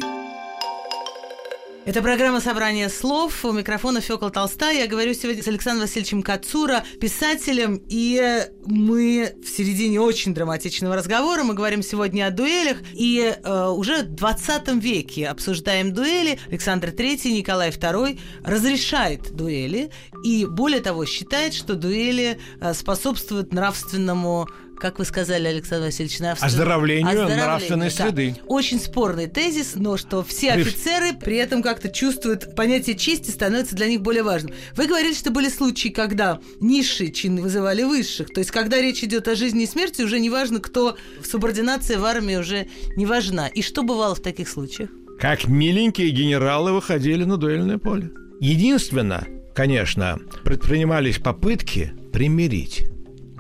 [1.83, 3.43] это программа «Собрание слов».
[3.43, 4.81] У микрофона Фёкла Толстая.
[4.81, 7.81] Я говорю сегодня с Александром Васильевичем Кацура, писателем.
[7.89, 11.41] И мы в середине очень драматичного разговора.
[11.41, 12.77] Мы говорим сегодня о дуэлях.
[12.93, 16.37] И э, уже в 20 веке обсуждаем дуэли.
[16.49, 19.89] Александр III, Николай II разрешает дуэли.
[20.23, 24.47] И более того, считает, что дуэли э, способствуют нравственному
[24.81, 26.53] как вы сказали, Александр Васильевич, нравственному...
[26.53, 27.91] Оздоровлению, Оздоровлению нравственной да.
[27.91, 28.35] среды.
[28.47, 33.87] Очень спорный тезис, но что все офицеры при этом как-то чувствуют, понятие чести становится для
[33.87, 34.55] них более важным.
[34.75, 38.29] Вы говорили, что были случаи, когда низшие чины вызывали высших.
[38.29, 41.97] То есть, когда речь идет о жизни и смерти, уже не важно, кто в субординации
[41.97, 43.47] в армии уже не важна.
[43.49, 44.89] И что бывало в таких случаях?
[45.19, 48.09] Как миленькие генералы выходили на дуэльное поле.
[48.39, 52.87] Единственно, конечно, предпринимались попытки примирить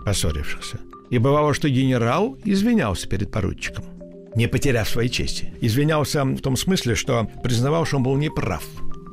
[0.05, 0.79] поссорившихся.
[1.11, 3.83] И бывало, что генерал извинялся перед поручиком,
[4.33, 5.53] не потеряв своей чести.
[5.59, 8.63] Извинялся в том смысле, что признавал, что он был неправ.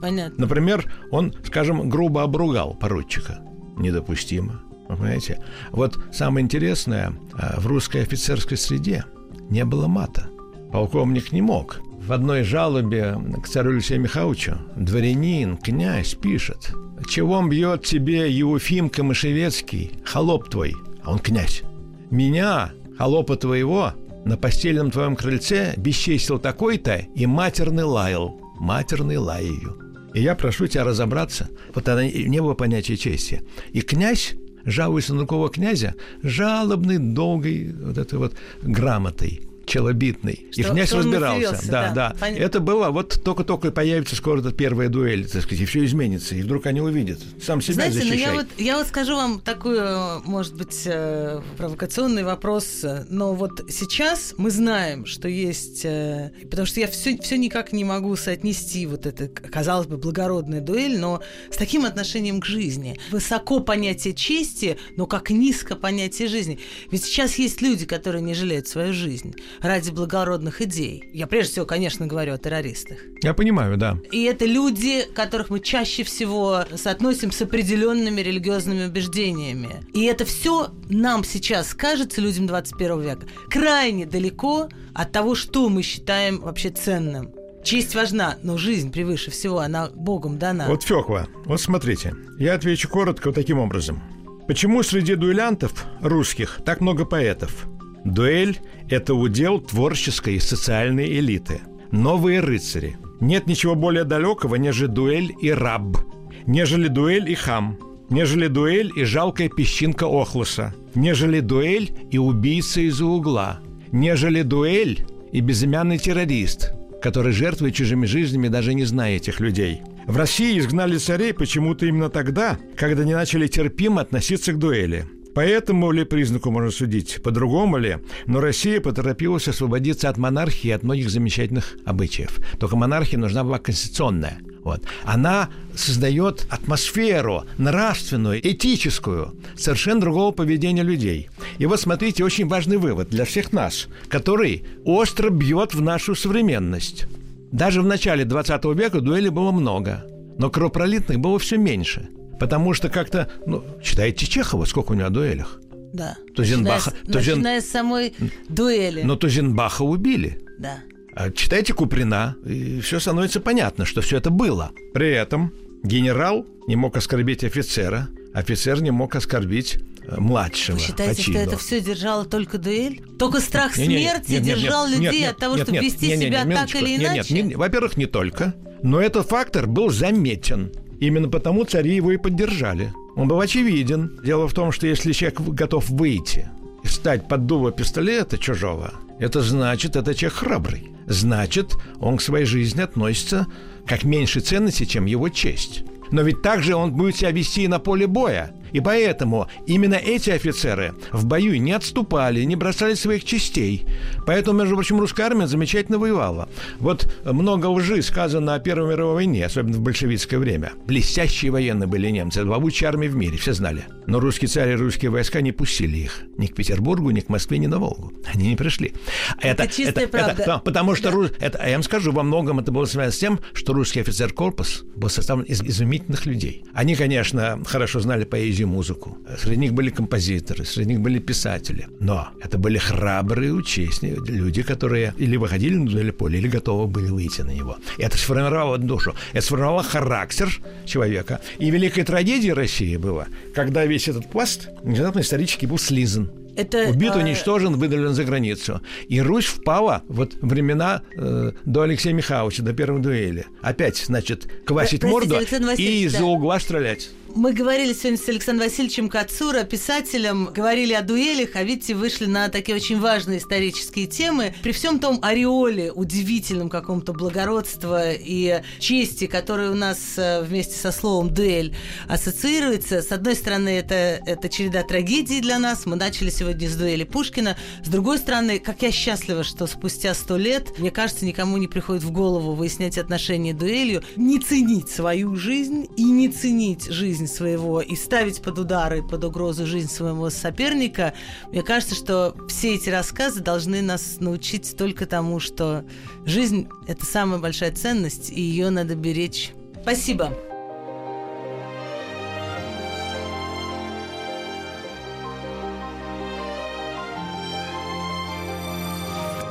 [0.01, 0.35] Понятно.
[0.39, 3.41] Например, он, скажем, грубо обругал поручика.
[3.77, 4.63] Недопустимо.
[4.89, 5.43] Вы понимаете?
[5.73, 9.05] Вот самое интересное, э, в русской офицерской среде
[9.51, 10.31] не было мата.
[10.73, 11.81] Полковник не мог.
[11.99, 16.73] В одной жалобе к царю Алексею Михайловичу дворянин, князь пишет,
[17.09, 21.63] «Чего он бьет тебе, Еуфим Камышевецкий, холоп твой?» А он князь.
[22.11, 23.93] Меня, холопа твоего,
[24.25, 29.79] на постельном твоем крыльце бесчестил такой-то и матерный лаял, матерный лаяю.
[30.15, 33.43] И я прошу тебя разобраться, вот тогда не было понятия чести.
[33.73, 40.47] И князь, жалуясь на другого князя, жалобный, долгой вот этой вот грамотой– челобитный.
[40.51, 41.71] Что, и князь разбирался.
[41.71, 42.17] Да, да.
[42.19, 42.29] да.
[42.29, 46.35] Это было, вот только-только появится скоро эта первая дуэль, так сказать, и все изменится.
[46.35, 47.21] И вдруг они увидят.
[47.41, 48.19] Сам себя Знаете, защищай.
[48.19, 49.79] Ну я, вот, я вот скажу вам такой,
[50.25, 52.85] может быть, э, провокационный вопрос.
[53.09, 55.85] Но вот сейчас мы знаем, что есть...
[55.85, 60.61] Э, потому что я все, все никак не могу соотнести вот это, казалось бы, благородная
[60.61, 62.99] дуэль, но с таким отношением к жизни.
[63.11, 66.59] Высоко понятие чести, но как низко понятие жизни.
[66.91, 71.05] Ведь сейчас есть люди, которые не жалеют свою жизнь ради благородных идей.
[71.13, 72.99] Я прежде всего, конечно, говорю о террористах.
[73.23, 73.99] Я понимаю, да.
[74.13, 79.85] И это люди, которых мы чаще всего соотносим с определенными религиозными убеждениями.
[79.95, 85.83] И это все нам сейчас кажется, людям 21 века, крайне далеко от того, что мы
[85.83, 87.33] считаем вообще ценным.
[87.65, 90.67] Честь важна, но жизнь превыше всего, она Богом дана.
[90.69, 94.03] Вот Фёква, вот смотрите, я отвечу коротко вот таким образом.
[94.47, 97.67] Почему среди дуэлянтов русских так много поэтов?
[98.13, 101.61] Дуэль– это удел творческой и социальной элиты.
[101.91, 102.97] Новые рыцари.
[103.21, 105.99] Нет ничего более далекого, нежели дуэль и раб.
[106.47, 107.79] Нежели дуэль и хам.
[108.11, 110.75] Нежели дуэль и жалкая песчинка Охлуса.
[110.95, 113.61] Нежели дуэль и убийца из-за угла.
[113.93, 119.83] Нежели дуэль и безымянный террорист, который жертвует чужими жизнями, даже не зная этих людей.
[120.07, 125.05] В России изгнали царей почему-то именно тогда, когда не начали терпимо относиться к дуэли–
[125.39, 130.73] по этому ли признаку можно судить, по-другому ли, но Россия поторопилась освободиться от монархии и
[130.73, 132.41] от многих замечательных обычаев.
[132.59, 134.39] Только монархия нужна была конституционная.
[134.65, 134.83] Вот.
[135.05, 141.31] Она создает атмосферу нравственную, этическую, совершенно другого поведения людей.
[141.59, 147.07] И вот смотрите, очень важный вывод для всех нас, который остро бьет в нашу современность.
[147.53, 150.05] Даже в начале 20 века дуэлей было много,
[150.37, 155.61] но кровопролитных было все меньше– Потому что как-то, ну, читайте Чехова, сколько у него дуэлях.
[155.93, 156.17] Да.
[156.35, 157.35] Тузенбаха, начиная, Тузен...
[157.37, 158.15] начиная с самой
[158.49, 159.03] дуэли.
[159.03, 160.41] Но Тузенбаха убили.
[160.59, 160.81] Да.
[161.15, 164.71] А читайте Куприна, и все становится понятно, что все это было.
[164.95, 170.77] При этом генерал не мог оскорбить офицера, офицер не мог оскорбить э, младшего.
[170.77, 171.39] Вы считаете, Фатино.
[171.39, 173.01] что это все держало только дуэль?
[173.19, 175.85] Только страх Не, смерти нет, нет, держал нет, людей нет, от того, нет, чтобы нет,
[175.93, 176.79] вести не, не, не, себя так минуточку.
[176.79, 177.35] или Нет, иначе?
[177.35, 180.71] нет, не- во-первых, не только, но этот фактор был заметен.
[181.01, 182.93] Именно потому цари его и поддержали.
[183.17, 184.19] Он был очевиден.
[184.25, 186.49] Дело в том, что если человек готов выйти
[186.83, 190.91] и встать под дуло пистолета чужого, это значит, это человек храбрый.
[191.07, 193.47] Значит, он к своей жизни относится
[193.87, 195.85] как меньшей ценности, чем его честь.
[196.11, 198.55] Но ведь также он будет себя вести и на поле боя.
[198.73, 203.87] И поэтому именно эти офицеры в бою не отступали, не бросали своих частей.
[204.27, 206.49] Поэтому, между прочим, русская армия замечательно воевала.
[206.79, 210.73] Вот много лжи сказано о Первой мировой войне, особенно в большевистское время.
[210.87, 213.85] Блестящие военные были немцы, два лучшие армии в мире, все знали.
[214.07, 217.59] Но русские цари и русские войска не пустили их ни к Петербургу, ни к Москве,
[217.59, 218.13] ни на Волгу.
[218.33, 218.95] Они не пришли.
[219.41, 220.43] Это чистая правда.
[220.45, 223.19] да, потому что, рус- это, а я вам скажу, во многом это было связано с
[223.19, 226.65] тем, что русский офицер корпус был составлен из изумительных людей.
[226.73, 229.19] Они, конечно, хорошо знали поэзию и музыку.
[229.39, 231.87] Среди них были композиторы, среди них были писатели.
[232.01, 237.11] Но это были храбрые, участники, люди, которые или выходили на дуэль поле, или готовы были
[237.11, 237.77] выйти на него.
[237.99, 240.49] И это сформировало душу, это сформировало характер
[240.85, 241.41] человека.
[241.59, 246.31] И великой трагедией России было, когда весь этот пласт внезапно исторически был слизан.
[246.59, 248.81] Это, Убит, э, уничтожен, выдален за границу.
[249.07, 253.47] И Русь впала вот времена э, до Алексея Михайловича, до первой дуэли.
[253.63, 255.37] Опять, значит, квасить морду
[255.77, 256.25] и из-за да.
[256.25, 257.11] угла стрелять.
[257.35, 262.49] Мы говорили сегодня с Александром Васильевичем Кацура, писателем, говорили о дуэлях, а видите, вышли на
[262.49, 264.55] такие очень важные исторические темы.
[264.63, 270.91] При всем том ореоле, удивительном каком-то благородства и чести, который у нас э, вместе со
[270.91, 271.77] словом «дуэль»
[272.09, 273.95] ассоциируется, с одной стороны, это,
[274.25, 275.85] это череда трагедий для нас.
[275.85, 277.59] Мы начали сегодня с дуэли Пушкина.
[277.85, 282.03] С другой стороны, как я счастлива, что спустя сто лет, мне кажется, никому не приходит
[282.03, 287.95] в голову выяснять отношения дуэлью, не ценить свою жизнь и не ценить жизнь своего и
[287.97, 291.13] ставить под удары, под угрозу жизнь своего соперника.
[291.51, 295.85] Мне кажется, что все эти рассказы должны нас научить только тому, что
[296.25, 299.53] жизнь– это самая большая ценность, и ее надо беречь.
[299.83, 300.33] Спасибо.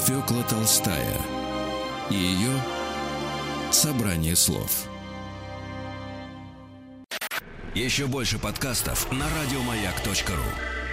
[0.08, 1.18] Фёкла Толстая
[2.10, 2.64] и ее
[3.72, 4.88] собрание слов.
[7.76, 10.87] Еще больше подкастов на радиомаяк.ру.